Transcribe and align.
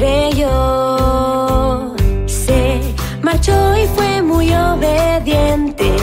creyó. 0.00 1.94
Se 2.26 2.80
marchó 3.22 3.76
y 3.76 3.86
fue 3.94 4.22
muy 4.22 4.52
obediente 4.54 5.94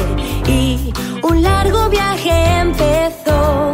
y 0.48 0.94
un 1.24 1.42
largo 1.42 1.90
viaje 1.90 2.32
empezó. 2.60 3.74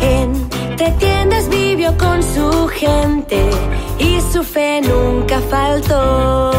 Entre 0.00 0.90
tiendas 1.02 1.48
vivió 1.48 1.96
con 1.96 2.20
su 2.22 2.66
gente 2.66 3.48
y 3.98 4.20
su 4.32 4.42
fe 4.42 4.80
nunca 4.80 5.40
faltó. 5.40 6.53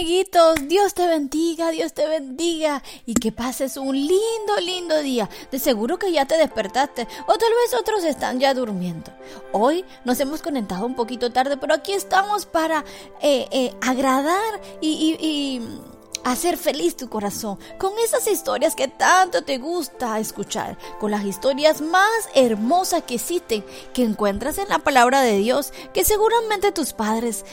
Amiguitos, 0.00 0.68
Dios 0.68 0.92
te 0.92 1.06
bendiga, 1.06 1.70
Dios 1.70 1.94
te 1.94 2.06
bendiga 2.06 2.82
y 3.06 3.14
que 3.14 3.32
pases 3.32 3.78
un 3.78 3.96
lindo, 3.96 4.56
lindo 4.62 4.98
día. 5.00 5.26
De 5.50 5.58
seguro 5.58 5.98
que 5.98 6.12
ya 6.12 6.26
te 6.26 6.36
despertaste 6.36 7.08
o 7.26 7.38
tal 7.38 7.48
vez 7.62 7.72
otros 7.80 8.04
están 8.04 8.38
ya 8.38 8.52
durmiendo. 8.52 9.10
Hoy 9.52 9.86
nos 10.04 10.20
hemos 10.20 10.42
conectado 10.42 10.84
un 10.84 10.96
poquito 10.96 11.32
tarde, 11.32 11.56
pero 11.56 11.72
aquí 11.72 11.92
estamos 11.94 12.44
para 12.44 12.84
eh, 13.22 13.48
eh, 13.50 13.74
agradar 13.80 14.60
y, 14.82 15.16
y- 15.18 15.26
y 15.26 15.80
hacer 16.24 16.58
feliz 16.58 16.94
tu 16.98 17.08
corazón 17.08 17.58
con 17.78 17.92
esas 18.04 18.26
historias 18.26 18.74
que 18.76 18.88
tanto 18.88 19.44
te 19.44 19.56
gusta 19.56 20.18
escuchar, 20.18 20.76
con 21.00 21.10
las 21.10 21.24
historias 21.24 21.80
más 21.80 22.10
hermosas 22.34 23.04
que 23.04 23.14
existen, 23.14 23.64
que 23.94 24.02
encuentras 24.02 24.58
en 24.58 24.68
la 24.68 24.80
palabra 24.80 25.22
de 25.22 25.38
Dios, 25.38 25.72
que 25.94 26.04
seguramente 26.04 26.70
tus 26.70 26.92
padres 26.92 27.46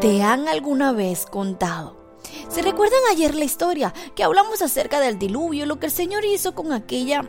te 0.00 0.22
han 0.22 0.48
alguna 0.48 0.92
vez 0.92 1.26
contado. 1.26 1.96
¿Se 2.48 2.62
recuerdan 2.62 3.00
ayer 3.10 3.34
la 3.34 3.44
historia 3.44 3.94
que 4.14 4.24
hablamos 4.24 4.62
acerca 4.62 5.00
del 5.00 5.18
diluvio, 5.18 5.66
lo 5.66 5.78
que 5.78 5.86
el 5.86 5.92
Señor 5.92 6.24
hizo 6.24 6.54
con 6.54 6.72
aquella 6.72 7.24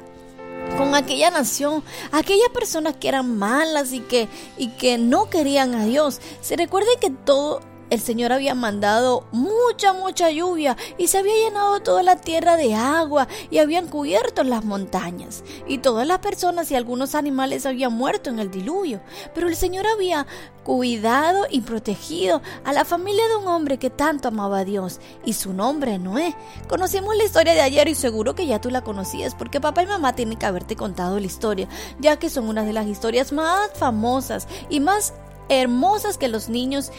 con 0.77 0.95
aquella 0.95 1.31
nación, 1.31 1.83
aquellas 2.11 2.49
personas 2.49 2.95
que 2.95 3.09
eran 3.09 3.37
malas 3.37 3.93
y 3.93 3.99
que 3.99 4.29
y 4.57 4.69
que 4.69 4.97
no 4.97 5.29
querían 5.29 5.75
a 5.75 5.85
Dios? 5.85 6.21
¿Se 6.41 6.55
recuerdan 6.55 6.99
que 6.99 7.09
todo 7.09 7.61
el 7.91 7.99
Señor 7.99 8.31
había 8.31 8.55
mandado 8.55 9.27
mucha, 9.33 9.93
mucha 9.93 10.31
lluvia 10.31 10.77
y 10.97 11.07
se 11.07 11.17
había 11.17 11.35
llenado 11.35 11.81
toda 11.81 12.01
la 12.03 12.15
tierra 12.15 12.55
de 12.55 12.73
agua 12.73 13.27
y 13.51 13.59
habían 13.59 13.87
cubierto 13.87 14.43
las 14.43 14.63
montañas 14.63 15.43
y 15.67 15.79
todas 15.79 16.07
las 16.07 16.19
personas 16.19 16.71
y 16.71 16.75
algunos 16.75 17.15
animales 17.15 17.65
habían 17.65 17.93
muerto 17.93 18.29
en 18.29 18.39
el 18.39 18.49
diluvio. 18.49 19.01
Pero 19.35 19.49
el 19.49 19.57
Señor 19.57 19.85
había 19.87 20.25
cuidado 20.63 21.47
y 21.49 21.61
protegido 21.61 22.41
a 22.63 22.71
la 22.71 22.85
familia 22.85 23.27
de 23.27 23.35
un 23.35 23.47
hombre 23.47 23.77
que 23.77 23.89
tanto 23.89 24.29
amaba 24.29 24.59
a 24.59 24.65
Dios 24.65 25.01
y 25.25 25.33
su 25.33 25.51
nombre 25.51 25.99
Noé. 25.99 26.33
Conocimos 26.69 27.17
la 27.17 27.25
historia 27.25 27.53
de 27.53 27.61
ayer 27.61 27.89
y 27.89 27.95
seguro 27.95 28.35
que 28.35 28.45
ya 28.45 28.61
tú 28.61 28.69
la 28.69 28.85
conocías 28.85 29.35
porque 29.35 29.59
papá 29.59 29.83
y 29.83 29.87
mamá 29.87 30.15
tienen 30.15 30.37
que 30.37 30.45
haberte 30.45 30.77
contado 30.77 31.19
la 31.19 31.25
historia, 31.25 31.67
ya 31.99 32.17
que 32.17 32.29
son 32.29 32.47
una 32.47 32.63
de 32.63 32.71
las 32.71 32.87
historias 32.87 33.33
más 33.33 33.69
famosas 33.73 34.47
y 34.69 34.79
más 34.79 35.13
hermosas 35.49 36.17
que 36.17 36.27
los 36.27 36.49
niños 36.49 36.91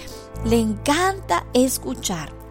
le 0.44 0.58
encanta 0.60 1.46
escuchar. 1.54 2.42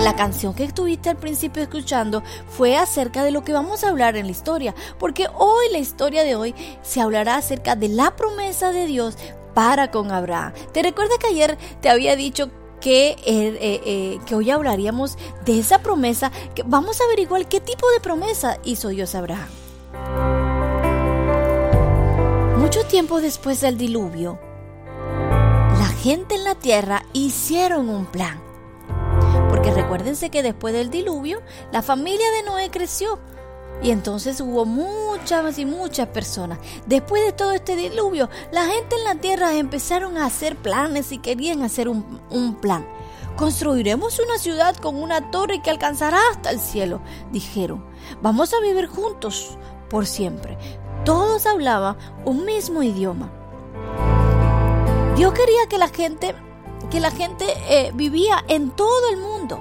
La 0.00 0.16
canción 0.16 0.54
que 0.54 0.64
estuviste 0.64 1.08
al 1.08 1.16
principio 1.16 1.62
escuchando 1.62 2.22
fue 2.48 2.76
acerca 2.76 3.22
de 3.24 3.30
lo 3.30 3.44
que 3.44 3.52
vamos 3.52 3.84
a 3.84 3.88
hablar 3.88 4.16
en 4.16 4.26
la 4.26 4.32
historia, 4.32 4.74
porque 4.98 5.28
hoy 5.38 5.66
la 5.70 5.78
historia 5.78 6.24
de 6.24 6.34
hoy 6.34 6.54
se 6.82 7.00
hablará 7.00 7.36
acerca 7.36 7.76
de 7.76 7.88
la 7.88 8.16
promesa 8.16 8.72
de 8.72 8.86
Dios 8.86 9.16
para 9.54 9.90
con 9.90 10.10
Abraham. 10.10 10.52
¿Te 10.72 10.82
recuerdas 10.82 11.18
que 11.18 11.28
ayer 11.28 11.56
te 11.80 11.88
había 11.88 12.16
dicho 12.16 12.50
que, 12.80 13.10
eh, 13.10 13.16
eh, 13.24 13.80
eh, 13.86 14.18
que 14.26 14.34
hoy 14.34 14.50
hablaríamos 14.50 15.16
de 15.44 15.60
esa 15.60 15.78
promesa? 15.78 16.32
Que 16.54 16.64
vamos 16.64 17.00
a 17.00 17.04
averiguar 17.04 17.46
qué 17.46 17.60
tipo 17.60 17.88
de 17.90 18.00
promesa 18.00 18.58
hizo 18.64 18.88
Dios 18.88 19.14
a 19.14 19.20
Abraham. 19.20 19.48
Mucho 22.58 22.84
tiempo 22.86 23.20
después 23.20 23.60
del 23.60 23.78
diluvio, 23.78 24.38
gente 26.04 26.34
en 26.34 26.44
la 26.44 26.54
tierra 26.54 27.02
hicieron 27.14 27.88
un 27.88 28.04
plan. 28.04 28.38
Porque 29.48 29.72
recuérdense 29.72 30.28
que 30.28 30.42
después 30.42 30.74
del 30.74 30.90
diluvio, 30.90 31.40
la 31.72 31.80
familia 31.80 32.30
de 32.30 32.42
Noé 32.42 32.70
creció. 32.70 33.18
Y 33.82 33.90
entonces 33.90 34.38
hubo 34.42 34.66
muchas 34.66 35.58
y 35.58 35.64
muchas 35.64 36.08
personas. 36.08 36.58
Después 36.84 37.24
de 37.24 37.32
todo 37.32 37.52
este 37.52 37.74
diluvio, 37.74 38.28
la 38.52 38.66
gente 38.66 38.96
en 38.96 39.04
la 39.04 39.14
tierra 39.14 39.56
empezaron 39.56 40.18
a 40.18 40.26
hacer 40.26 40.56
planes 40.56 41.10
y 41.10 41.20
querían 41.20 41.62
hacer 41.62 41.88
un, 41.88 42.20
un 42.28 42.56
plan. 42.56 42.86
Construiremos 43.36 44.18
una 44.18 44.36
ciudad 44.36 44.76
con 44.76 44.96
una 45.02 45.30
torre 45.30 45.62
que 45.62 45.70
alcanzará 45.70 46.18
hasta 46.32 46.50
el 46.50 46.60
cielo, 46.60 47.00
dijeron. 47.32 47.82
Vamos 48.20 48.52
a 48.52 48.60
vivir 48.60 48.88
juntos 48.88 49.56
por 49.88 50.04
siempre. 50.04 50.58
Todos 51.06 51.46
hablaban 51.46 51.96
un 52.26 52.44
mismo 52.44 52.82
idioma. 52.82 53.43
Dios 55.16 55.32
quería 55.32 55.68
que 55.68 55.78
la 55.78 55.88
gente, 55.88 56.34
que 56.90 56.98
la 56.98 57.12
gente 57.12 57.44
eh, 57.68 57.92
vivía 57.94 58.44
en 58.48 58.70
todo 58.72 59.10
el 59.10 59.18
mundo. 59.18 59.60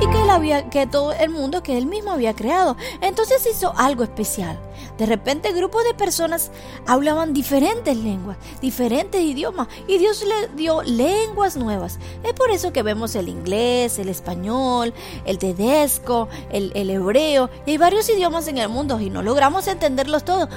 Y 0.00 0.06
que 0.10 0.22
él 0.22 0.30
había 0.30 0.70
que 0.70 0.86
todo 0.86 1.12
el 1.12 1.30
mundo 1.30 1.62
que 1.62 1.76
él 1.76 1.86
mismo 1.86 2.12
había 2.12 2.34
creado. 2.34 2.76
Entonces 3.00 3.46
hizo 3.46 3.72
algo 3.76 4.02
especial. 4.02 4.58
De 4.98 5.06
repente 5.06 5.52
grupos 5.52 5.84
de 5.84 5.94
personas 5.94 6.50
hablaban 6.86 7.32
diferentes 7.32 7.96
lenguas, 7.96 8.36
diferentes 8.60 9.20
idiomas 9.20 9.68
y 9.88 9.98
Dios 9.98 10.24
le 10.24 10.48
dio 10.54 10.82
lenguas 10.82 11.56
nuevas. 11.56 11.98
Es 12.22 12.32
por 12.34 12.50
eso 12.50 12.72
que 12.72 12.82
vemos 12.82 13.14
el 13.14 13.28
inglés, 13.28 13.98
el 13.98 14.08
español, 14.08 14.92
el 15.24 15.38
tedesco, 15.38 16.28
el, 16.50 16.72
el 16.74 16.90
hebreo 16.90 17.50
y 17.66 17.72
hay 17.72 17.78
varios 17.78 18.08
idiomas 18.08 18.48
en 18.48 18.58
el 18.58 18.68
mundo 18.68 19.00
y 19.00 19.10
no 19.10 19.22
logramos 19.22 19.66
entenderlos 19.66 20.24
todos 20.24 20.48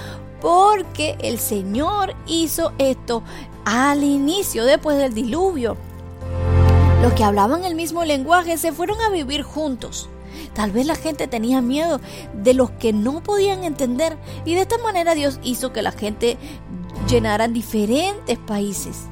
porque 0.42 1.18
el 1.22 1.40
Señor 1.40 2.16
hizo 2.28 2.74
esto 2.78 3.24
al 3.66 4.04
inicio, 4.04 4.64
después 4.64 4.98
del 4.98 5.14
diluvio. 5.14 5.76
Los 7.06 7.14
que 7.14 7.24
hablaban 7.24 7.64
el 7.66 7.76
mismo 7.76 8.04
lenguaje 8.04 8.58
se 8.58 8.72
fueron 8.72 9.00
a 9.00 9.10
vivir 9.10 9.44
juntos. 9.44 10.10
Tal 10.56 10.72
vez 10.72 10.88
la 10.88 10.96
gente 10.96 11.28
tenía 11.28 11.62
miedo 11.62 12.02
de 12.34 12.56
los 12.56 12.72
que 12.72 12.94
no 12.94 13.22
podían 13.22 13.64
entender 13.64 14.18
y 14.44 14.56
de 14.56 14.62
esta 14.62 14.80
manera 14.80 15.14
Dios 15.14 15.40
hizo 15.44 15.72
que 15.72 15.84
la 15.84 15.92
gente 15.92 16.36
llenara 17.08 17.48
diferentes 17.48 18.40
países. 18.40 19.04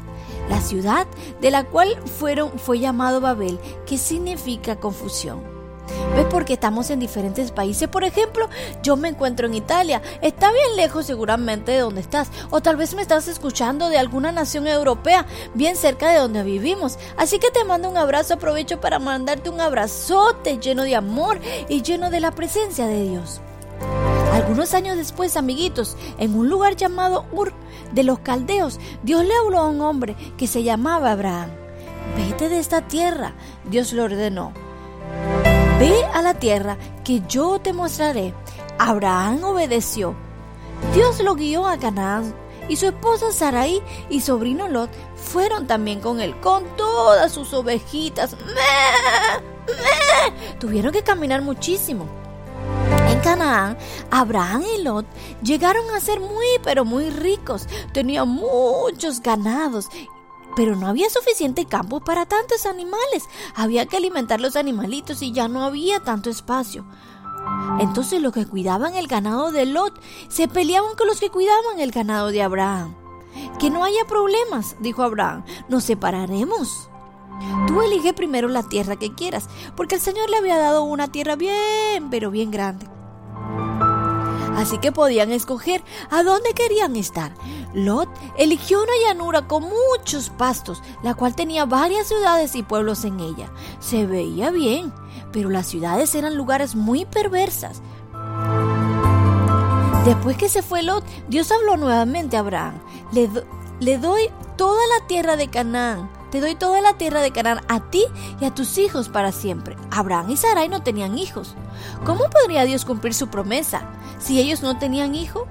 La 0.49 0.59
ciudad 0.59 1.05
de 1.39 1.51
la 1.51 1.65
cual 1.65 1.95
fueron 2.17 2.57
fue 2.57 2.79
llamado 2.79 3.21
Babel, 3.21 3.59
que 3.85 3.99
significa 3.99 4.79
confusión. 4.79 5.43
¿Ves? 6.15 6.25
Porque 6.29 6.53
estamos 6.53 6.89
en 6.89 6.99
diferentes 6.99 7.51
países. 7.51 7.87
Por 7.87 8.03
ejemplo, 8.03 8.49
yo 8.83 8.95
me 8.95 9.09
encuentro 9.09 9.47
en 9.47 9.55
Italia. 9.55 10.01
Está 10.21 10.51
bien 10.51 10.75
lejos 10.75 11.05
seguramente 11.05 11.71
de 11.71 11.79
donde 11.79 12.01
estás. 12.01 12.29
O 12.49 12.61
tal 12.61 12.75
vez 12.75 12.93
me 12.93 13.01
estás 13.01 13.27
escuchando 13.27 13.89
de 13.89 13.97
alguna 13.97 14.31
nación 14.31 14.67
europea, 14.67 15.25
bien 15.53 15.75
cerca 15.75 16.09
de 16.09 16.19
donde 16.19 16.43
vivimos. 16.43 16.99
Así 17.17 17.39
que 17.39 17.51
te 17.51 17.63
mando 17.63 17.89
un 17.89 17.97
abrazo. 17.97 18.35
Aprovecho 18.35 18.79
para 18.79 18.99
mandarte 18.99 19.49
un 19.49 19.61
abrazote 19.61 20.59
lleno 20.59 20.83
de 20.83 20.95
amor 20.95 21.39
y 21.67 21.81
lleno 21.81 22.09
de 22.09 22.19
la 22.19 22.31
presencia 22.31 22.85
de 22.85 23.09
Dios. 23.09 23.41
Algunos 24.33 24.73
años 24.73 24.97
después, 24.97 25.37
amiguitos, 25.37 25.95
en 26.17 26.35
un 26.35 26.49
lugar 26.49 26.75
llamado 26.75 27.25
Ur 27.31 27.53
de 27.91 28.03
los 28.03 28.19
Caldeos, 28.19 28.79
Dios 29.03 29.23
le 29.23 29.35
habló 29.35 29.59
a 29.59 29.69
un 29.69 29.81
hombre 29.81 30.15
que 30.37 30.47
se 30.47 30.63
llamaba 30.63 31.11
Abraham. 31.11 31.51
Vete 32.17 32.49
de 32.49 32.59
esta 32.59 32.87
tierra, 32.87 33.33
Dios 33.69 33.93
le 33.93 34.01
ordenó. 34.01 34.62
Ve 35.79 36.05
a 36.13 36.21
la 36.21 36.33
tierra 36.33 36.77
que 37.03 37.21
yo 37.27 37.59
te 37.59 37.73
mostraré. 37.73 38.33
Abraham 38.77 39.43
obedeció. 39.43 40.15
Dios 40.93 41.19
lo 41.19 41.35
guió 41.35 41.67
a 41.67 41.77
Canaán 41.77 42.33
y 42.69 42.75
su 42.75 42.87
esposa 42.87 43.31
Sarai 43.31 43.81
y 44.09 44.21
sobrino 44.21 44.67
Lot 44.67 44.89
fueron 45.15 45.67
también 45.67 45.99
con 45.99 46.21
él, 46.21 46.39
con 46.41 46.63
todas 46.77 47.31
sus 47.31 47.53
ovejitas. 47.53 48.35
Tuvieron 50.59 50.91
que 50.91 51.03
caminar 51.03 51.41
muchísimo. 51.41 52.07
En 53.09 53.19
Canaán, 53.19 53.77
Abraham 54.11 54.63
y 54.77 54.81
Lot 54.83 55.05
llegaron 55.41 55.89
a 55.91 55.99
ser 55.99 56.19
muy 56.19 56.45
pero 56.63 56.85
muy 56.85 57.09
ricos. 57.09 57.67
Tenían 57.93 58.29
muchos 58.29 59.21
ganados 59.21 59.89
pero 60.55 60.75
no 60.75 60.87
había 60.87 61.09
suficiente 61.09 61.65
campo 61.65 61.99
para 61.99 62.25
tantos 62.25 62.65
animales. 62.65 63.27
Había 63.55 63.85
que 63.85 63.97
alimentar 63.97 64.41
los 64.41 64.55
animalitos 64.55 65.21
y 65.21 65.31
ya 65.31 65.47
no 65.47 65.63
había 65.63 65.99
tanto 65.99 66.29
espacio. 66.29 66.85
Entonces 67.79 68.21
los 68.21 68.33
que 68.33 68.45
cuidaban 68.45 68.95
el 68.95 69.07
ganado 69.07 69.51
de 69.51 69.65
Lot 69.65 69.99
se 70.29 70.47
peleaban 70.47 70.95
con 70.95 71.07
los 71.07 71.19
que 71.19 71.29
cuidaban 71.29 71.79
el 71.79 71.91
ganado 71.91 72.27
de 72.27 72.41
Abraham. 72.41 72.95
Que 73.59 73.69
no 73.69 73.83
haya 73.83 74.05
problemas, 74.07 74.75
dijo 74.79 75.03
Abraham, 75.03 75.43
nos 75.67 75.83
separaremos. 75.83 76.89
Tú 77.67 77.81
elige 77.81 78.13
primero 78.13 78.47
la 78.47 78.63
tierra 78.63 78.95
que 78.95 79.13
quieras, 79.13 79.49
porque 79.75 79.95
el 79.95 80.01
Señor 80.01 80.29
le 80.29 80.37
había 80.37 80.57
dado 80.57 80.83
una 80.83 81.11
tierra 81.11 81.35
bien, 81.35 82.09
pero 82.09 82.31
bien 82.31 82.51
grande. 82.51 82.87
Así 84.63 84.77
que 84.77 84.93
podían 84.93 85.33
escoger 85.33 85.83
a 86.09 86.23
dónde 86.23 86.53
querían 86.53 86.95
estar. 86.95 87.33
Lot 87.73 88.07
eligió 88.37 88.81
una 88.81 88.93
llanura 89.05 89.45
con 89.45 89.63
muchos 89.63 90.29
pastos, 90.29 90.81
la 91.03 91.15
cual 91.15 91.35
tenía 91.35 91.65
varias 91.65 92.07
ciudades 92.07 92.55
y 92.55 92.63
pueblos 92.63 93.03
en 93.03 93.19
ella. 93.19 93.51
Se 93.81 94.05
veía 94.05 94.51
bien, 94.51 94.93
pero 95.33 95.49
las 95.49 95.67
ciudades 95.67 96.15
eran 96.15 96.37
lugares 96.37 96.75
muy 96.75 97.03
perversas. 97.03 97.81
Después 100.05 100.37
que 100.37 100.47
se 100.47 100.61
fue 100.61 100.81
Lot, 100.81 101.03
Dios 101.27 101.51
habló 101.51 101.75
nuevamente 101.75 102.37
a 102.37 102.39
Abraham. 102.39 102.79
Le, 103.11 103.29
le 103.81 103.97
doy 103.97 104.29
toda 104.55 104.79
la 104.97 105.05
tierra 105.07 105.35
de 105.35 105.49
Canaán. 105.49 106.09
Te 106.33 106.41
doy 106.41 106.55
toda 106.55 106.81
la 106.81 106.93
tierra 106.93 107.21
de 107.21 107.29
Canaán 107.29 107.61
a 107.67 107.91
ti 107.91 108.03
y 108.41 108.45
a 108.45 108.55
tus 108.55 108.79
hijos 108.79 109.07
para 109.07 109.31
siempre. 109.31 109.75
Abraham 109.91 110.31
y 110.31 110.37
Sarai 110.37 110.67
no 110.67 110.81
tenían 110.81 111.19
hijos. 111.19 111.53
¿Cómo 112.05 112.27
podría 112.27 112.65
Dios 112.65 112.85
cumplir 112.85 113.13
su 113.13 113.27
promesa 113.27 113.83
si 114.17 114.39
ellos 114.39 114.63
no 114.63 114.79
tenían 114.79 115.13
hijo? 115.13 115.45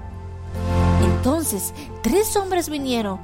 Entonces, 1.01 1.73
tres 2.01 2.35
hombres 2.35 2.67
vinieron 2.67 3.21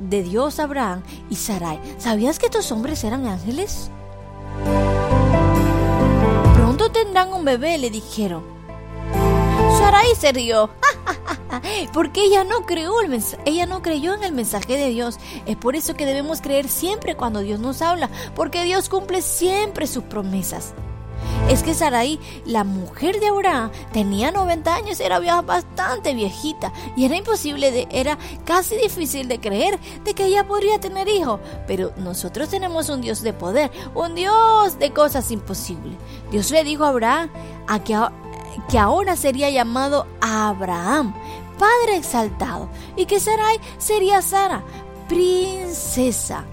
de 0.00 0.22
Dios 0.22 0.58
Abraham 0.58 1.02
y 1.28 1.36
Sarai. 1.36 1.78
¿Sabías 1.98 2.38
que 2.38 2.46
estos 2.46 2.72
hombres 2.72 3.04
eran 3.04 3.26
ángeles? 3.26 3.90
Pronto 6.54 6.90
tendrán 6.90 7.34
un 7.34 7.44
bebé, 7.44 7.76
le 7.76 7.90
dijeron. 7.90 8.44
Sarai 9.78 10.14
se 10.18 10.32
rió. 10.32 10.70
Porque 11.92 12.24
ella 12.24 12.44
no 12.44 12.66
creyó 12.66 13.00
el 13.00 13.22
ella 13.44 13.66
no 13.66 13.82
creyó 13.82 14.14
en 14.14 14.22
el 14.22 14.32
mensaje 14.32 14.76
de 14.76 14.90
Dios. 14.90 15.18
Es 15.46 15.56
por 15.56 15.76
eso 15.76 15.94
que 15.94 16.06
debemos 16.06 16.40
creer 16.40 16.68
siempre 16.68 17.16
cuando 17.16 17.40
Dios 17.40 17.60
nos 17.60 17.82
habla, 17.82 18.10
porque 18.34 18.64
Dios 18.64 18.88
cumple 18.88 19.22
siempre 19.22 19.86
sus 19.86 20.04
promesas 20.04 20.74
es 21.48 21.62
que 21.62 21.72
Sarai, 21.72 22.20
la 22.44 22.62
mujer 22.62 23.20
de 23.20 23.28
Abraham, 23.28 23.70
tenía 23.92 24.30
90 24.30 24.74
años, 24.74 25.00
era 25.00 25.18
bastante 25.40 26.12
viejita 26.12 26.72
y 26.94 27.06
era 27.06 27.16
imposible, 27.16 27.88
era 27.90 28.18
casi 28.44 28.76
difícil 28.76 29.28
de 29.28 29.40
creer 29.40 29.78
de 30.04 30.12
que 30.12 30.26
ella 30.26 30.46
podría 30.46 30.78
tener 30.78 31.08
hijos. 31.08 31.40
Pero 31.66 31.92
nosotros 31.96 32.50
tenemos 32.50 32.90
un 32.90 33.00
Dios 33.00 33.22
de 33.22 33.32
poder, 33.32 33.70
un 33.94 34.14
Dios 34.14 34.78
de 34.78 34.92
cosas 34.92 35.30
imposibles. 35.30 35.96
Dios 36.30 36.50
le 36.50 36.64
dijo 36.64 36.84
a 36.84 36.90
Abraham 36.90 37.30
a 37.66 37.82
que, 37.82 37.98
que 38.68 38.78
ahora 38.78 39.16
sería 39.16 39.48
llamado 39.48 40.06
Abraham, 40.20 41.14
padre 41.58 41.96
exaltado, 41.96 42.68
y 42.96 43.06
que 43.06 43.20
Sarai 43.20 43.60
sería 43.78 44.22
Sara, 44.22 44.64
princesa. 45.08 46.44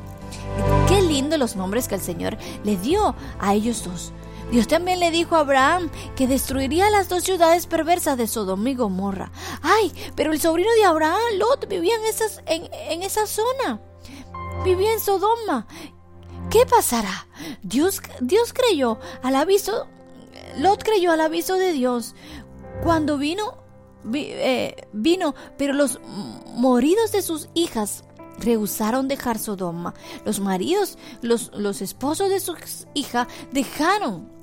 Qué 0.87 1.01
lindo 1.01 1.37
los 1.37 1.55
nombres 1.55 1.87
que 1.87 1.95
el 1.95 2.01
Señor 2.01 2.37
le 2.63 2.77
dio 2.77 3.15
a 3.39 3.53
ellos 3.53 3.83
dos. 3.83 4.11
Dios 4.51 4.67
también 4.67 4.99
le 4.99 5.11
dijo 5.11 5.35
a 5.35 5.39
Abraham 5.39 5.89
que 6.15 6.27
destruiría 6.27 6.89
las 6.89 7.09
dos 7.09 7.23
ciudades 7.23 7.65
perversas 7.65 8.17
de 8.17 8.27
Sodoma 8.27 8.69
y 8.69 8.75
Gomorra. 8.75 9.31
Ay, 9.61 9.91
pero 10.15 10.31
el 10.31 10.39
sobrino 10.39 10.69
de 10.75 10.85
Abraham, 10.85 11.19
Lot, 11.37 11.67
vivía 11.67 11.95
en, 11.95 12.05
esas, 12.05 12.41
en, 12.45 13.03
esa 13.03 13.25
zona. 13.25 13.81
Vivía 14.63 14.93
en 14.93 14.99
Sodoma. 14.99 15.65
¿Qué 16.49 16.65
pasará? 16.65 17.27
Dios, 17.63 18.01
Dios 18.21 18.53
creyó 18.53 18.99
al 19.23 19.35
aviso, 19.35 19.87
Lot 20.57 20.83
creyó 20.83 21.11
al 21.11 21.21
aviso 21.21 21.55
de 21.55 21.71
Dios 21.71 22.13
cuando 22.83 23.17
vino, 23.17 23.57
eh, 24.13 24.87
vino, 24.93 25.35
pero 25.57 25.73
los 25.73 25.99
moridos 26.55 27.11
de 27.11 27.21
sus 27.21 27.49
hijas 27.53 28.03
rehusaron 28.39 29.07
dejar 29.07 29.39
Sodoma. 29.39 29.93
Los 30.25 30.39
maridos, 30.39 30.97
los, 31.21 31.51
los 31.55 31.81
esposos 31.81 32.29
de 32.29 32.39
sus 32.39 32.87
hijas 32.93 33.27
dejaron 33.51 34.35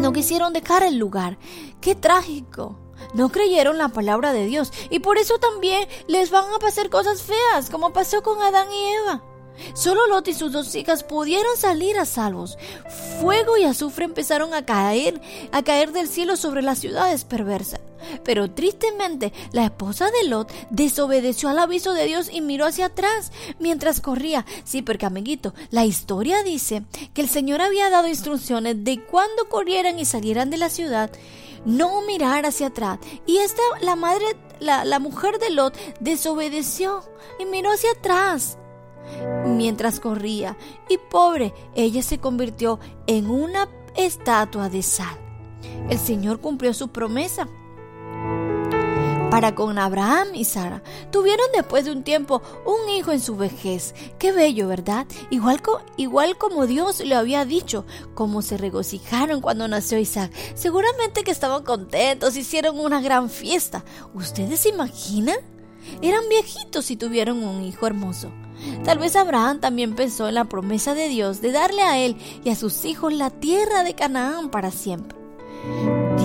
no 0.00 0.12
quisieron 0.12 0.52
dejar 0.52 0.82
el 0.82 0.96
lugar. 0.96 1.38
¡Qué 1.80 1.94
trágico! 1.94 2.78
No 3.12 3.28
creyeron 3.28 3.78
la 3.78 3.88
palabra 3.88 4.32
de 4.32 4.46
Dios 4.46 4.72
y 4.90 5.00
por 5.00 5.18
eso 5.18 5.38
también 5.38 5.88
les 6.06 6.30
van 6.30 6.52
a 6.52 6.58
pasar 6.58 6.90
cosas 6.90 7.22
feas, 7.22 7.70
como 7.70 7.92
pasó 7.92 8.22
con 8.22 8.40
Adán 8.40 8.68
y 8.72 8.86
Eva. 8.94 9.22
Solo 9.74 10.06
Lot 10.06 10.28
y 10.28 10.34
sus 10.34 10.52
dos 10.52 10.74
hijas 10.74 11.04
pudieron 11.04 11.56
salir 11.56 11.98
a 11.98 12.04
salvos. 12.04 12.58
Fuego 13.20 13.56
y 13.56 13.64
azufre 13.64 14.04
empezaron 14.04 14.54
a 14.54 14.64
caer, 14.64 15.20
a 15.52 15.62
caer 15.62 15.92
del 15.92 16.08
cielo 16.08 16.36
sobre 16.36 16.62
las 16.62 16.78
ciudades 16.78 17.24
perversas. 17.24 17.80
Pero 18.22 18.50
tristemente, 18.50 19.32
la 19.52 19.64
esposa 19.64 20.10
de 20.10 20.28
Lot 20.28 20.52
desobedeció 20.70 21.48
al 21.48 21.58
aviso 21.58 21.92
de 21.94 22.06
Dios 22.06 22.28
y 22.32 22.40
miró 22.40 22.66
hacia 22.66 22.86
atrás 22.86 23.32
mientras 23.58 24.00
corría. 24.00 24.44
Sí, 24.64 24.82
porque 24.82 25.06
amiguito, 25.06 25.54
la 25.70 25.84
historia 25.84 26.42
dice 26.42 26.84
que 27.12 27.22
el 27.22 27.28
Señor 27.28 27.62
había 27.62 27.90
dado 27.90 28.08
instrucciones 28.08 28.84
de 28.84 29.02
cuando 29.02 29.48
corrieran 29.48 29.98
y 29.98 30.04
salieran 30.04 30.50
de 30.50 30.58
la 30.58 30.70
ciudad, 30.70 31.10
no 31.64 32.02
mirar 32.02 32.46
hacia 32.46 32.68
atrás. 32.68 32.98
Y 33.26 33.38
esta, 33.38 33.62
la 33.80 33.96
madre, 33.96 34.24
la, 34.60 34.84
la 34.84 34.98
mujer 34.98 35.38
de 35.38 35.50
Lot, 35.50 35.76
desobedeció 36.00 37.02
y 37.38 37.46
miró 37.46 37.72
hacia 37.72 37.92
atrás 37.92 38.58
mientras 39.46 40.00
corría, 40.00 40.56
y 40.88 40.98
pobre, 40.98 41.54
ella 41.74 42.02
se 42.02 42.18
convirtió 42.18 42.78
en 43.06 43.30
una 43.30 43.68
estatua 43.96 44.68
de 44.68 44.82
sal. 44.82 45.18
El 45.88 45.98
Señor 45.98 46.40
cumplió 46.40 46.74
su 46.74 46.88
promesa 46.88 47.48
para 49.34 49.52
con 49.56 49.80
Abraham 49.80 50.28
y 50.32 50.44
Sara. 50.44 50.80
Tuvieron 51.10 51.46
después 51.52 51.84
de 51.84 51.90
un 51.90 52.04
tiempo 52.04 52.40
un 52.64 52.88
hijo 52.88 53.10
en 53.10 53.18
su 53.18 53.34
vejez. 53.34 53.92
Qué 54.16 54.30
bello, 54.30 54.68
¿verdad? 54.68 55.08
Igual, 55.28 55.60
como 56.38 56.66
Dios 56.68 57.00
le 57.00 57.16
había 57.16 57.44
dicho, 57.44 57.84
como 58.14 58.42
se 58.42 58.56
regocijaron 58.56 59.40
cuando 59.40 59.66
nació 59.66 59.98
Isaac. 59.98 60.30
Seguramente 60.54 61.24
que 61.24 61.32
estaban 61.32 61.64
contentos, 61.64 62.36
hicieron 62.36 62.78
una 62.78 63.00
gran 63.00 63.28
fiesta. 63.28 63.84
¿Ustedes 64.14 64.60
se 64.60 64.68
imaginan? 64.68 65.38
Eran 66.00 66.28
viejitos 66.28 66.92
y 66.92 66.96
tuvieron 66.96 67.42
un 67.42 67.64
hijo 67.64 67.88
hermoso. 67.88 68.30
Tal 68.84 68.98
vez 68.98 69.16
Abraham 69.16 69.60
también 69.60 69.94
pensó 69.94 70.28
en 70.28 70.34
la 70.34 70.44
promesa 70.44 70.94
de 70.94 71.08
Dios 71.08 71.40
de 71.40 71.52
darle 71.52 71.82
a 71.82 71.98
él 71.98 72.16
y 72.44 72.50
a 72.50 72.56
sus 72.56 72.84
hijos 72.84 73.12
la 73.12 73.30
tierra 73.30 73.84
de 73.84 73.94
Canaán 73.94 74.50
para 74.50 74.70
siempre. 74.70 75.18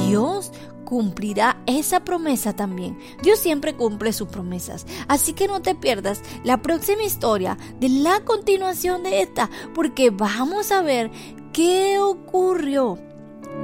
Dios 0.08 0.52
cumplirá 0.90 1.62
esa 1.68 2.04
promesa 2.04 2.56
también. 2.56 2.98
Dios 3.22 3.40
siempre 3.40 3.76
cumple 3.76 4.12
sus 4.12 4.28
promesas. 4.28 4.88
Así 5.08 5.34
que 5.34 5.48
no 5.48 5.62
te 5.62 5.76
pierdas 5.76 6.22
la 6.44 6.62
próxima 6.64 7.04
historia 7.04 7.58
de 7.80 7.90
la 7.90 8.22
continuación 8.26 9.04
de 9.04 9.22
esta, 9.22 9.50
porque 9.76 10.10
vamos 10.10 10.72
a 10.72 10.82
ver 10.82 11.12
qué 11.54 12.00
ocurrió. 12.00 12.98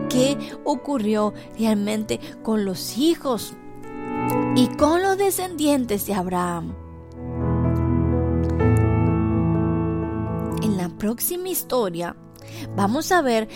¿Qué 0.09 0.37
ocurrió 0.65 1.33
realmente 1.57 2.19
con 2.43 2.63
los 2.63 2.97
hijos 2.97 3.53
y 4.55 4.67
con 4.75 5.01
los 5.01 5.17
descendientes 5.17 6.05
de 6.05 6.13
Abraham? 6.13 6.84
Próxima 11.05 11.49
historia 11.49 12.15
vamos 12.75 13.11
a 13.11 13.21
ver 13.21 13.47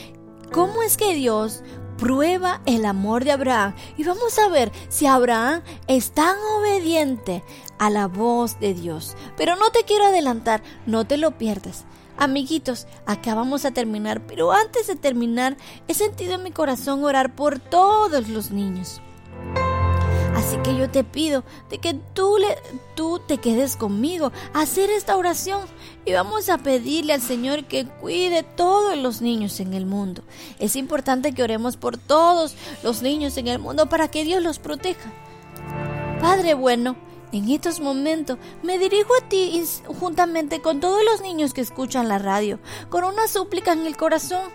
cómo 0.51 0.83
es 0.83 0.97
que 0.97 1.15
Dios 1.15 1.63
prueba 1.97 2.61
el 2.67 2.85
amor 2.85 3.23
de 3.23 3.31
Abraham 3.31 3.73
y 3.97 4.03
vamos 4.03 4.37
a 4.37 4.49
ver 4.49 4.71
si 4.87 5.07
Abraham 5.07 5.63
es 5.87 6.11
tan 6.11 6.37
obediente 6.59 7.43
a 7.79 7.89
la 7.89 8.07
voz 8.07 8.59
de 8.59 8.75
Dios. 8.75 9.15
Pero 9.35 9.55
no 9.55 9.71
te 9.71 9.83
quiero 9.83 10.05
adelantar, 10.05 10.61
no 10.85 11.07
te 11.07 11.17
lo 11.17 11.39
pierdas. 11.39 11.85
Amiguitos, 12.17 12.85
acá 13.07 13.33
vamos 13.33 13.65
a 13.65 13.71
terminar, 13.71 14.27
pero 14.27 14.51
antes 14.51 14.85
de 14.85 14.95
terminar, 14.95 15.57
he 15.87 15.95
sentido 15.95 16.35
en 16.35 16.43
mi 16.43 16.51
corazón 16.51 17.03
orar 17.03 17.35
por 17.35 17.57
todos 17.57 18.29
los 18.29 18.51
niños. 18.51 19.01
Así 20.39 20.55
que 20.63 20.73
yo 20.73 20.89
te 20.89 21.03
pido 21.03 21.43
de 21.69 21.79
que 21.79 21.93
tú, 21.93 22.37
le, 22.37 22.57
tú 22.95 23.19
te 23.19 23.39
quedes 23.39 23.75
conmigo 23.75 24.31
a 24.53 24.61
hacer 24.61 24.89
esta 24.89 25.17
oración 25.17 25.65
y 26.05 26.13
vamos 26.13 26.47
a 26.47 26.59
pedirle 26.59 27.11
al 27.11 27.21
Señor 27.21 27.65
que 27.65 27.85
cuide 27.85 28.43
todos 28.43 28.97
los 28.97 29.21
niños 29.21 29.59
en 29.59 29.73
el 29.73 29.85
mundo. 29.85 30.23
Es 30.57 30.77
importante 30.77 31.33
que 31.33 31.43
oremos 31.43 31.75
por 31.75 31.97
todos 31.97 32.55
los 32.83 33.01
niños 33.01 33.35
en 33.35 33.49
el 33.49 33.59
mundo 33.59 33.87
para 33.89 34.07
que 34.07 34.23
Dios 34.23 34.41
los 34.41 34.59
proteja. 34.59 35.11
Padre 36.21 36.53
bueno, 36.53 36.95
en 37.33 37.49
estos 37.49 37.81
momentos 37.81 38.37
me 38.63 38.79
dirijo 38.79 39.13
a 39.21 39.27
ti 39.27 39.61
juntamente 39.99 40.61
con 40.61 40.79
todos 40.79 41.01
los 41.03 41.19
niños 41.19 41.53
que 41.53 41.59
escuchan 41.59 42.07
la 42.07 42.17
radio, 42.17 42.59
con 42.89 43.03
una 43.03 43.27
súplica 43.27 43.73
en 43.73 43.85
el 43.85 43.97
corazón, 43.97 44.49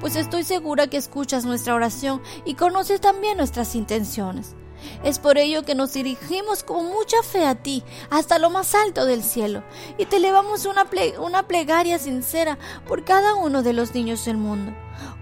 pues 0.00 0.16
estoy 0.16 0.44
segura 0.44 0.86
que 0.86 0.96
escuchas 0.96 1.44
nuestra 1.44 1.74
oración 1.74 2.22
y 2.46 2.54
conoces 2.54 3.02
también 3.02 3.36
nuestras 3.36 3.74
intenciones. 3.74 4.56
Es 5.04 5.18
por 5.18 5.38
ello 5.38 5.64
que 5.64 5.74
nos 5.74 5.92
dirigimos 5.92 6.62
con 6.62 6.86
mucha 6.86 7.22
fe 7.22 7.44
a 7.44 7.54
ti, 7.54 7.82
hasta 8.10 8.38
lo 8.38 8.50
más 8.50 8.74
alto 8.74 9.04
del 9.04 9.22
cielo, 9.22 9.62
y 9.98 10.06
te 10.06 10.16
elevamos 10.16 10.66
una, 10.66 10.86
una 11.20 11.46
plegaria 11.46 11.98
sincera 11.98 12.58
por 12.86 13.04
cada 13.04 13.34
uno 13.34 13.62
de 13.62 13.72
los 13.72 13.94
niños 13.94 14.24
del 14.24 14.36
mundo 14.36 14.72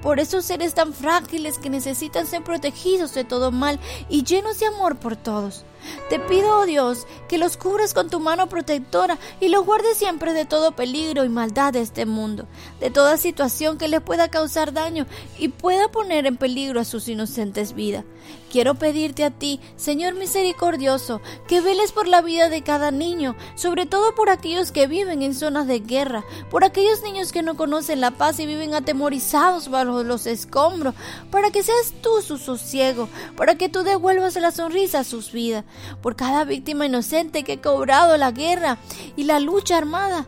por 0.02 0.20
esos 0.20 0.44
seres 0.44 0.74
tan 0.74 0.92
frágiles 0.92 1.58
que 1.58 1.70
necesitan 1.70 2.26
ser 2.26 2.44
protegidos 2.44 3.14
de 3.14 3.24
todo 3.24 3.50
mal 3.50 3.80
y 4.08 4.22
llenos 4.22 4.60
de 4.60 4.66
amor 4.66 4.96
por 4.96 5.16
todos. 5.16 5.64
Te 6.08 6.18
pido, 6.18 6.58
oh 6.58 6.66
Dios, 6.66 7.06
que 7.28 7.38
los 7.38 7.56
cubras 7.56 7.94
con 7.94 8.10
tu 8.10 8.20
mano 8.20 8.48
protectora 8.48 9.18
y 9.40 9.48
los 9.48 9.64
guardes 9.64 9.96
siempre 9.96 10.32
de 10.32 10.44
todo 10.44 10.72
peligro 10.72 11.24
y 11.24 11.28
maldad 11.28 11.72
de 11.72 11.80
este 11.80 12.06
mundo, 12.06 12.46
de 12.80 12.90
toda 12.90 13.16
situación 13.16 13.78
que 13.78 13.88
les 13.88 14.00
pueda 14.00 14.28
causar 14.28 14.72
daño 14.72 15.06
y 15.38 15.48
pueda 15.48 15.88
poner 15.88 16.26
en 16.26 16.36
peligro 16.36 16.80
a 16.80 16.84
sus 16.84 17.08
inocentes 17.08 17.74
vidas. 17.74 18.04
Quiero 18.50 18.76
pedirte 18.76 19.24
a 19.24 19.30
ti, 19.30 19.60
Señor 19.76 20.14
misericordioso, 20.14 21.20
que 21.48 21.60
veles 21.60 21.90
por 21.90 22.06
la 22.06 22.22
vida 22.22 22.48
de 22.48 22.62
cada 22.62 22.90
niño, 22.90 23.34
sobre 23.56 23.84
todo 23.84 24.14
por 24.14 24.30
aquellos 24.30 24.70
que 24.70 24.86
viven 24.86 25.22
en 25.22 25.34
zonas 25.34 25.66
de 25.66 25.80
guerra, 25.80 26.24
por 26.50 26.64
aquellos 26.64 27.02
niños 27.02 27.32
que 27.32 27.42
no 27.42 27.56
conocen 27.56 28.00
la 28.00 28.12
paz 28.12 28.38
y 28.38 28.46
viven 28.46 28.74
atemorizados 28.74 29.68
bajo 29.68 30.04
los 30.04 30.26
escombros, 30.26 30.94
para 31.32 31.50
que 31.50 31.64
seas 31.64 31.92
tú 32.00 32.22
su 32.22 32.38
sosiego, 32.38 33.08
para 33.36 33.56
que 33.56 33.68
tú 33.68 33.82
devuelvas 33.82 34.36
la 34.36 34.52
sonrisa 34.52 35.00
a 35.00 35.04
sus 35.04 35.32
vidas 35.32 35.64
por 36.02 36.16
cada 36.16 36.44
víctima 36.44 36.86
inocente 36.86 37.42
que 37.42 37.54
ha 37.54 37.62
cobrado 37.62 38.16
la 38.16 38.30
guerra 38.30 38.78
y 39.16 39.24
la 39.24 39.40
lucha 39.40 39.76
armada. 39.76 40.26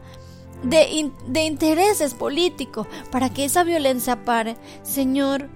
De, 0.63 1.11
intereses 1.45 2.15
políticos 2.15 2.87
para 3.13 3.29
que 3.29 3.45
esa 3.45 3.63
violencia 3.63 4.25
pare. 4.25 4.57
Señor, 4.83 5.49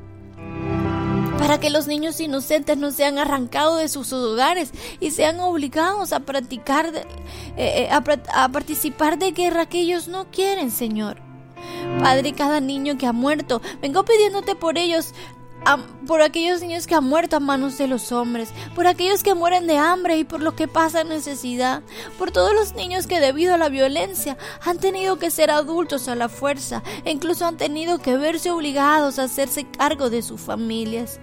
para 1.39 1.59
que 1.59 1.71
los 1.71 1.87
niños 1.87 2.21
inocentes 2.21 2.77
no 2.77 2.93
sean 2.93 3.19
arrancados 3.19 3.81
de 3.81 3.89
sus 3.89 4.13
hogares 4.13 4.73
y 5.01 5.11
sean 5.11 5.41
obligados 5.41 6.13
a 6.13 6.21
practicar, 6.21 6.95
eh, 6.95 7.07
eh, 7.57 7.89
a, 7.91 8.49
participar 8.51 9.19
de 9.19 9.33
guerra 9.33 9.67
que 9.67 9.81
ellos 9.81 10.07
no 10.07 10.31
quieren, 10.31 10.71
Señor. 10.71 11.17
Padre, 12.01 12.35
cada 12.35 12.61
niño 12.61 12.99
que 12.99 13.07
ha 13.07 13.13
muerto, 13.13 13.63
vengo 13.81 14.05
pidiéndote 14.05 14.55
por 14.55 14.77
ellos, 14.77 15.15
por 16.07 16.23
aquellos 16.23 16.61
niños 16.61 16.87
que 16.87 16.95
han 16.95 17.05
muerto 17.05 17.37
a 17.37 17.41
manos 17.41 17.79
de 17.79 17.87
los 17.87 18.13
hombres, 18.13 18.51
por 18.75 18.87
aquellos 18.87 19.23
que 19.23 19.35
mueren 19.35 19.67
de 19.67 19.79
hambre 19.79 20.19
y 20.19 20.25
por 20.25 20.41
los 20.41 20.55
que 20.55 20.69
pasan 20.69 21.09
necesidad, 21.09 21.83
por 22.19 22.31
todos 22.31 22.55
los 22.55 22.75
niños 22.75 23.07
que 23.07 23.21
debido 23.21 23.55
a 23.55 23.59
la 23.59 23.69
violencia 23.69 24.37
han 24.65 24.79
tenido 24.79 25.19
que 25.19 25.31
ser 25.31 25.51
adultos 25.51 26.09
a 26.09 26.15
la 26.15 26.29
fuerza 26.29 26.83
e 27.05 27.11
incluso 27.11 27.47
han 27.47 27.57
tenido 27.57 27.99
que 27.99 28.17
verse 28.17 28.51
obligados 28.51 29.19
a 29.19 29.25
hacerse 29.25 29.67
cargo 29.71 30.11
de 30.11 30.23
sus 30.23 30.41
familias. 30.41 31.21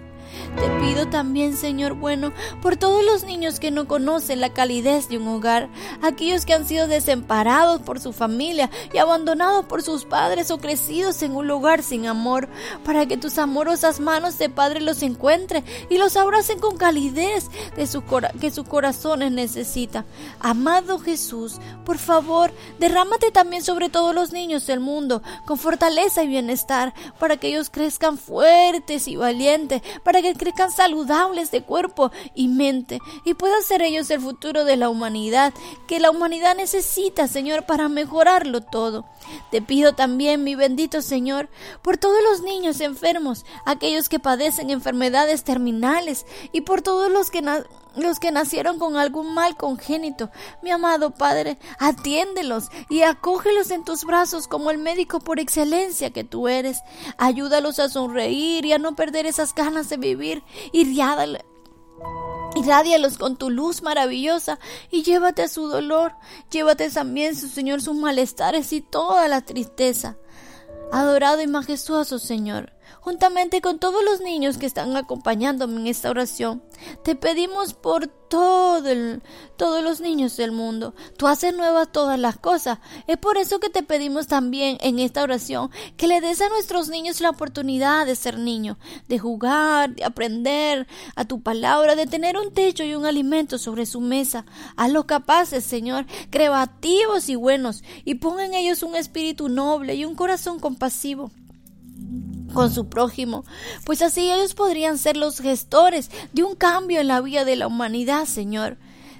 Te 0.55 0.69
pido 0.79 1.07
también, 1.07 1.55
Señor 1.55 1.93
bueno, 1.93 2.33
por 2.61 2.77
todos 2.77 3.03
los 3.05 3.23
niños 3.23 3.59
que 3.59 3.71
no 3.71 3.87
conocen 3.87 4.41
la 4.41 4.53
calidez 4.53 5.09
de 5.09 5.17
un 5.17 5.27
hogar, 5.27 5.69
aquellos 6.01 6.45
que 6.45 6.53
han 6.53 6.67
sido 6.67 6.87
desamparados 6.87 7.81
por 7.81 7.99
su 7.99 8.13
familia 8.13 8.69
y 8.93 8.97
abandonados 8.97 9.65
por 9.65 9.83
sus 9.83 10.05
padres 10.05 10.51
o 10.51 10.57
crecidos 10.57 11.21
en 11.21 11.35
un 11.35 11.47
lugar 11.47 11.83
sin 11.83 12.07
amor, 12.07 12.47
para 12.83 13.05
que 13.05 13.17
tus 13.17 13.37
amorosas 13.37 13.99
manos 13.99 14.37
de 14.37 14.49
Padre 14.49 14.81
los 14.81 15.01
encuentren 15.03 15.63
y 15.89 15.97
los 15.97 16.17
abracen 16.17 16.59
con 16.59 16.77
calidez 16.77 17.49
de 17.75 17.85
su 17.87 18.03
que 18.39 18.51
sus 18.51 18.67
corazones 18.67 19.31
necesitan. 19.31 20.05
Amado 20.39 20.99
Jesús, 20.99 21.57
por 21.85 21.97
favor, 21.97 22.51
derrámate 22.79 23.31
también 23.31 23.63
sobre 23.63 23.89
todos 23.89 24.15
los 24.15 24.31
niños 24.31 24.65
del 24.65 24.79
mundo, 24.79 25.21
con 25.45 25.57
fortaleza 25.57 26.23
y 26.23 26.27
bienestar, 26.27 26.93
para 27.19 27.37
que 27.37 27.49
ellos 27.49 27.69
crezcan 27.69 28.17
fuertes 28.17 29.07
y 29.07 29.15
valientes, 29.15 29.81
para 30.03 30.16
que 30.21 30.33
crezcan 30.33 30.71
saludables 30.71 31.51
de 31.51 31.63
cuerpo 31.63 32.11
y 32.35 32.47
mente 32.47 32.99
y 33.25 33.33
puedan 33.33 33.63
ser 33.63 33.81
ellos 33.81 34.09
el 34.09 34.21
futuro 34.21 34.63
de 34.63 34.77
la 34.77 34.89
humanidad, 34.89 35.53
que 35.87 35.99
la 35.99 36.11
humanidad 36.11 36.55
necesita, 36.55 37.27
Señor, 37.27 37.65
para 37.65 37.89
mejorarlo 37.89 38.61
todo. 38.61 39.05
Te 39.51 39.61
pido 39.61 39.93
también, 39.93 40.43
mi 40.43 40.55
bendito 40.55 41.01
Señor, 41.01 41.49
por 41.81 41.97
todos 41.97 42.17
los 42.29 42.41
niños 42.41 42.81
enfermos, 42.81 43.45
aquellos 43.65 44.09
que 44.09 44.19
padecen 44.19 44.69
enfermedades 44.69 45.43
terminales 45.43 46.25
y 46.51 46.61
por 46.61 46.81
todos 46.81 47.11
los 47.11 47.31
que 47.31 47.41
los 47.97 48.19
que 48.19 48.31
nacieron 48.31 48.79
con 48.79 48.97
algún 48.97 49.33
mal 49.33 49.57
congénito. 49.57 50.29
Mi 50.61 50.71
amado 50.71 51.11
Padre, 51.11 51.57
atiéndelos 51.79 52.69
y 52.89 53.01
acógelos 53.01 53.71
en 53.71 53.83
tus 53.83 54.05
brazos 54.05 54.47
como 54.47 54.71
el 54.71 54.77
médico 54.77 55.19
por 55.19 55.39
excelencia 55.39 56.11
que 56.11 56.23
tú 56.23 56.47
eres. 56.47 56.79
Ayúdalos 57.17 57.79
a 57.79 57.89
sonreír 57.89 58.65
y 58.65 58.73
a 58.73 58.77
no 58.77 58.95
perder 58.95 59.25
esas 59.25 59.53
ganas 59.53 59.89
de 59.89 59.97
vivir. 59.97 60.43
Irradialos 62.55 63.17
con 63.17 63.37
tu 63.37 63.49
luz 63.49 63.81
maravillosa 63.81 64.57
y 64.89 65.03
llévate 65.03 65.43
a 65.43 65.47
su 65.47 65.67
dolor, 65.67 66.13
llévate 66.49 66.89
también, 66.89 67.35
su 67.35 67.49
Señor, 67.49 67.81
sus 67.81 67.95
malestares 67.95 68.73
y 68.73 68.81
toda 68.81 69.27
la 69.27 69.41
tristeza. 69.41 70.17
Adorado 70.91 71.41
y 71.41 71.47
majestuoso 71.47 72.17
Señor, 72.17 72.73
juntamente 73.07 73.61
con 73.61 73.79
todos 73.79 74.03
los 74.03 74.19
niños 74.19 74.57
que 74.57 74.65
están 74.65 74.97
acompañándome 74.97 75.79
en 75.79 75.87
esta 75.87 76.09
oración. 76.09 76.61
Te 77.05 77.15
pedimos 77.15 77.73
por 77.73 78.07
todo 78.07 78.83
todos 79.55 79.81
los 79.81 80.01
niños 80.01 80.35
del 80.35 80.51
mundo. 80.51 80.93
Tú 81.15 81.25
haces 81.25 81.55
nuevas 81.55 81.89
todas 81.89 82.19
las 82.19 82.37
cosas. 82.37 82.79
Es 83.07 83.15
por 83.15 83.37
eso 83.37 83.61
que 83.61 83.69
te 83.69 83.81
pedimos 83.81 84.27
también 84.27 84.77
en 84.81 84.99
esta 84.99 85.23
oración 85.23 85.71
que 85.95 86.07
le 86.07 86.19
des 86.19 86.41
a 86.41 86.49
nuestros 86.49 86.89
niños 86.89 87.21
la 87.21 87.29
oportunidad 87.29 88.05
de 88.05 88.17
ser 88.17 88.37
niños, 88.37 88.75
de 89.07 89.19
jugar, 89.19 89.95
de 89.95 90.03
aprender 90.03 90.85
a 91.15 91.23
tu 91.23 91.39
palabra, 91.39 91.95
de 91.95 92.07
tener 92.07 92.35
un 92.35 92.53
techo 92.53 92.83
y 92.83 92.93
un 92.93 93.05
alimento 93.05 93.57
sobre 93.57 93.85
su 93.85 94.01
mesa. 94.01 94.45
Hazlos 94.75 95.05
capaces, 95.05 95.63
Señor, 95.63 96.05
creativos 96.29 97.29
y 97.29 97.35
buenos, 97.35 97.85
y 98.03 98.15
pon 98.15 98.41
en 98.41 98.53
ellos 98.53 98.83
un 98.83 98.97
espíritu 98.97 99.47
noble 99.47 99.95
y 99.95 100.03
un 100.03 100.15
corazón 100.15 100.59
compasivo. 100.59 101.31
Con 102.53 102.71
su 102.71 102.87
prójimo, 102.87 103.45
pues 103.85 104.01
así 104.01 104.31
ellos 104.31 104.53
podrían 104.53 104.97
ser 104.97 105.17
los 105.17 105.39
gestores 105.39 106.09
de 106.33 106.43
un 106.43 106.55
cambio 106.55 107.01
en 107.01 107.07
la 107.07 107.21
vida 107.21 107.45
de 107.45 107.55
la 107.55 107.67
humanidad, 107.67 108.25
Señor. 108.25 108.77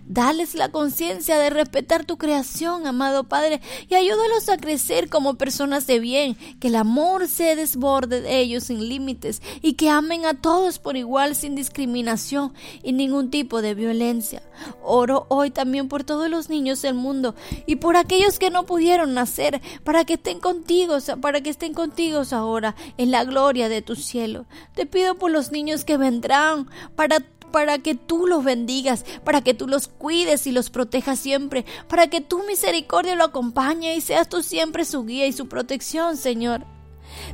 Dales 0.10 0.56
la 0.56 0.70
conciencia 0.70 1.38
de 1.38 1.50
respetar 1.50 2.06
tu 2.06 2.18
creación, 2.18 2.88
amado 2.88 3.26
Padre, 3.26 3.60
y 3.90 3.96
ayúdalos 3.96 4.48
a 4.48 4.58
crecer 4.58 5.10
como 5.10 5.36
personas 5.36 5.86
de 5.86 6.00
bien, 6.00 6.38
que 6.60 6.70
el 6.70 6.78
amor 6.78 7.28
se 7.28 7.58
desborde 7.58 8.22
de 8.22 8.40
ellos 8.40 8.66
sin 8.66 8.88
límites 8.88 9.42
y 9.62 9.74
que 9.74 9.90
amen 9.90 10.26
a 10.26 10.34
todos 10.34 10.80
por 10.80 10.96
igual 10.96 11.36
sin 11.36 11.56
discriminación 11.56 12.54
y 12.84 12.94
ningún 12.94 13.30
tipo 13.30 13.62
de 13.62 13.76
violencia. 13.76 14.42
Oro 14.82 15.26
hoy 15.30 15.52
también 15.52 15.90
por 15.90 16.06
todos 16.06 16.30
los 16.30 16.50
niños 16.50 16.82
del 16.82 16.94
mundo 16.94 17.36
y 17.66 17.76
por 17.76 17.98
aquellos 17.98 18.40
que 18.40 18.50
no 18.50 18.66
pudieron 18.66 19.14
nacer, 19.14 19.62
para 19.84 20.06
que 20.06 20.14
estén 20.14 20.40
contigo, 20.40 20.98
para 21.22 21.42
que 21.42 21.50
estén 21.50 21.74
contigo 21.74 22.22
ahora 22.32 22.76
en 22.98 23.12
la 23.12 23.26
gloria 23.26 23.68
de 23.68 23.82
tu 23.82 23.96
cielo. 23.96 24.46
Te 24.74 24.86
pido 24.86 25.16
por 25.16 25.32
los 25.32 25.52
niños 25.52 25.84
que 25.84 25.98
vendrán, 25.98 26.70
para 26.96 27.20
para 27.58 27.80
que 27.80 27.96
tú 27.96 28.28
los 28.28 28.44
bendigas, 28.44 29.04
para 29.24 29.42
que 29.42 29.56
tú 29.56 29.68
los 29.68 29.88
cuides 29.88 30.46
y 30.46 30.52
los 30.52 30.70
protejas 30.70 31.18
siempre, 31.18 31.66
para 31.88 32.06
que 32.06 32.22
tu 32.22 32.44
misericordia 32.44 33.16
lo 33.16 33.24
acompañe 33.24 33.96
y 33.96 34.02
seas 34.02 34.30
tú 34.30 34.44
siempre 34.44 34.86
su 34.86 35.06
guía 35.06 35.26
y 35.26 35.34
su 35.34 35.48
protección, 35.48 36.18
Señor. 36.18 36.77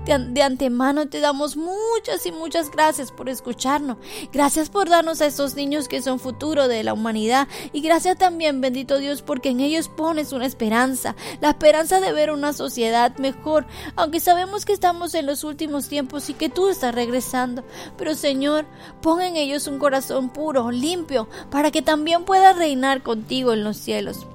De, 0.06 0.44
antemano 0.44 1.08
te 1.08 1.20
damos 1.20 1.56
muchas 1.56 2.25
y 2.25 2.32
muchas 2.32 2.72
gracias 2.72 3.12
por 3.12 3.30
escucharnos. 3.30 3.98
Gracias 4.32 4.70
por 4.70 4.90
darnos 4.90 5.22
a 5.22 5.25
estos 5.25 5.56
niños 5.56 5.88
que 5.88 6.02
son 6.02 6.20
futuro 6.20 6.68
de 6.68 6.84
la 6.84 6.94
humanidad. 6.94 7.48
Y 7.72 7.82
gracias 7.82 8.18
también, 8.18 8.62
bendito 8.62 8.98
Dios, 8.98 9.22
porque 9.22 9.50
en 9.50 9.60
ellos 9.60 9.90
pones 9.90 10.34
una 10.34 10.46
esperanza. 10.46 11.16
La 11.42 11.50
esperanza 11.50 12.00
de 12.00 12.13
ver 12.13 12.32
una 12.32 12.54
sociedad 12.54 13.16
mejor. 13.18 13.66
Aunque 13.96 14.20
sabemos 14.20 14.66
que 14.66 14.74
estamos 14.74 15.13
en 15.13 15.25
los 15.25 15.44
últimos 15.44 15.88
tiempos 15.88 16.30
y 16.30 16.34
que 16.34 16.50
tú 16.50 16.70
estás 16.70 16.94
regresando. 16.94 17.63
Pero 17.98 18.16
Señor, 18.16 18.66
pon 19.02 19.22
en 19.22 19.36
ellos 19.36 19.68
un 19.68 19.80
corazón 19.80 20.30
puro, 20.30 20.72
limpio, 20.72 21.28
para 21.50 21.72
que 21.72 21.82
también 21.82 22.25
pueda 22.25 22.54
reinar 22.54 23.04
contigo 23.04 23.54
en 23.54 23.63
los 23.63 23.78
cielos. 23.78 24.28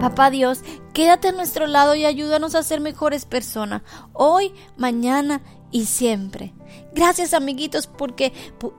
Papá 0.00 0.30
Dios, 0.30 0.60
quédate 0.94 1.28
a 1.28 1.32
nuestro 1.32 1.66
lado 1.66 1.94
y 1.94 2.06
ayúdanos 2.06 2.54
a 2.54 2.62
ser 2.62 2.80
mejores 2.80 3.26
personas, 3.26 3.82
hoy, 4.14 4.50
mañana 4.78 5.42
y 5.70 5.84
siempre. 5.84 6.54
Gracias 6.94 7.34
amiguitos 7.34 7.86
porque 7.86 8.32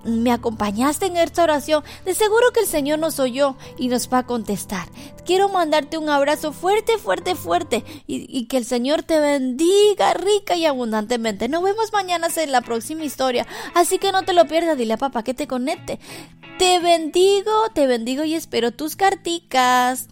me 0.04 0.32
acompañaste 0.32 1.06
en 1.06 1.18
esta 1.18 1.44
oración. 1.44 1.84
De 2.06 2.16
seguro 2.16 2.52
que 2.52 2.62
el 2.62 2.66
Señor 2.66 2.98
nos 2.98 3.20
oyó 3.20 3.56
y 3.78 3.88
nos 3.88 4.12
va 4.12 4.20
a 4.20 4.26
contestar. 4.26 4.88
Quiero 5.24 5.48
mandarte 5.48 6.00
un 6.00 6.10
abrazo 6.10 6.52
fuerte, 6.54 6.98
fuerte, 6.98 7.36
fuerte 7.36 7.86
y, 8.08 8.48
que 8.48 8.58
el 8.58 8.66
Señor 8.66 9.04
te 9.04 9.20
bendiga 9.20 10.14
rica 10.16 10.56
y 10.56 10.66
abundantemente. 10.66 11.48
Nos 11.48 11.64
vemos 11.64 11.94
mañana 11.94 12.28
en 12.36 12.52
la 12.52 12.62
próxima 12.62 13.04
historia. 13.04 13.46
Así 13.76 14.00
que 14.00 14.12
no 14.12 14.24
te 14.24 14.34
lo 14.34 14.46
pierdas. 14.48 14.78
Dile 14.78 14.94
a 14.94 14.98
papá 14.98 15.24
que 15.24 15.34
te 15.34 15.48
conecte. 15.48 16.00
Te 16.58 16.80
bendigo, 16.80 17.70
te 17.74 17.88
bendigo 17.88 18.24
y 18.24 18.34
espero 18.34 18.72
tus 18.72 18.96
carticas. 18.96 20.10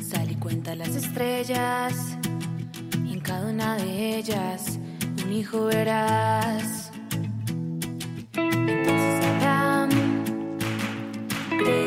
Sal 0.00 0.30
y 0.30 0.34
cuenta 0.36 0.74
las 0.74 0.96
estrellas. 0.96 2.16
Y 3.04 3.12
en 3.12 3.20
cada 3.20 3.50
una 3.50 3.76
de 3.76 4.16
ellas 4.16 4.78
un 5.24 5.32
hijo 5.32 5.66
verás. 5.66 6.90
Entonces 8.32 9.24
Adam 9.24 9.90
cree 11.48 11.85